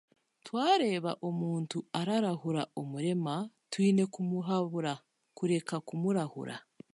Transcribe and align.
Twareeba 0.45 1.11
omuntu 1.29 1.77
ararahura 1.99 2.61
omurema 2.81 3.35
twine 3.71 4.03
kumuhabura 4.13 4.93
kureka 5.37 5.75
kumurahura 5.87 6.55